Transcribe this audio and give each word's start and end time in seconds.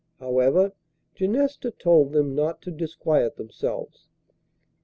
However, 0.19 0.73
Genesta 1.13 1.69
told 1.69 2.11
them 2.11 2.33
not 2.33 2.59
to 2.63 2.71
disquiet 2.71 3.35
themselves. 3.37 4.07